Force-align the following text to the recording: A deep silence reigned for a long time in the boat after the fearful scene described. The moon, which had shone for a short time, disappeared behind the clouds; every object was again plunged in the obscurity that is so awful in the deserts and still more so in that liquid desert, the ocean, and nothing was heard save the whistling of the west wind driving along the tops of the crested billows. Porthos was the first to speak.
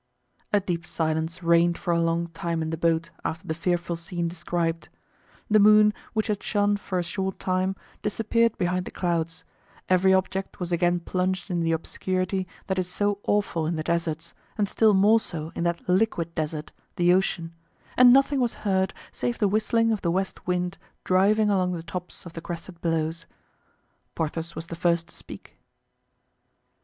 A 0.51 0.59
deep 0.59 0.87
silence 0.87 1.43
reigned 1.43 1.77
for 1.77 1.93
a 1.93 2.01
long 2.01 2.25
time 2.29 2.63
in 2.63 2.71
the 2.71 2.75
boat 2.75 3.11
after 3.23 3.47
the 3.47 3.53
fearful 3.53 3.95
scene 3.95 4.27
described. 4.27 4.89
The 5.47 5.59
moon, 5.59 5.93
which 6.13 6.25
had 6.25 6.41
shone 6.41 6.77
for 6.77 6.97
a 6.97 7.03
short 7.03 7.37
time, 7.37 7.75
disappeared 8.01 8.57
behind 8.57 8.85
the 8.85 8.89
clouds; 8.89 9.43
every 9.89 10.11
object 10.11 10.59
was 10.59 10.71
again 10.71 11.01
plunged 11.01 11.51
in 11.51 11.59
the 11.59 11.71
obscurity 11.71 12.47
that 12.65 12.79
is 12.79 12.89
so 12.89 13.19
awful 13.25 13.67
in 13.67 13.75
the 13.75 13.83
deserts 13.83 14.33
and 14.57 14.67
still 14.67 14.95
more 14.95 15.19
so 15.19 15.51
in 15.53 15.65
that 15.65 15.87
liquid 15.87 16.33
desert, 16.33 16.71
the 16.95 17.13
ocean, 17.13 17.53
and 17.95 18.11
nothing 18.11 18.39
was 18.39 18.55
heard 18.65 18.95
save 19.11 19.37
the 19.37 19.47
whistling 19.47 19.91
of 19.91 20.01
the 20.01 20.09
west 20.09 20.47
wind 20.47 20.79
driving 21.03 21.51
along 21.51 21.73
the 21.73 21.83
tops 21.83 22.25
of 22.25 22.33
the 22.33 22.41
crested 22.41 22.81
billows. 22.81 23.27
Porthos 24.15 24.55
was 24.55 24.65
the 24.65 24.75
first 24.75 25.09
to 25.09 25.13
speak. 25.13 25.59